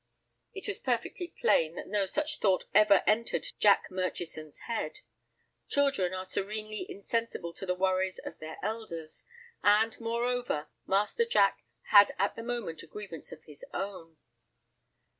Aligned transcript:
It 0.55 0.67
was 0.67 0.79
perfectly 0.79 1.27
plain 1.27 1.75
that 1.75 1.85
no 1.87 2.07
such 2.07 2.39
thought 2.39 2.65
ever 2.73 3.03
entered 3.05 3.45
Jack 3.59 3.91
Murchison's 3.91 4.57
head. 4.65 5.01
Children 5.67 6.11
are 6.15 6.25
serenely 6.25 6.87
insensible 6.89 7.53
to 7.53 7.67
the 7.67 7.75
worries 7.75 8.17
of 8.17 8.39
their 8.39 8.57
elders, 8.63 9.21
and, 9.61 9.99
moreover, 9.99 10.69
Master 10.87 11.23
Jack 11.23 11.61
had 11.89 12.15
at 12.17 12.35
the 12.35 12.41
moment 12.41 12.81
a 12.81 12.87
grievance 12.87 13.31
of 13.31 13.43
his 13.43 13.63
own. 13.75 14.17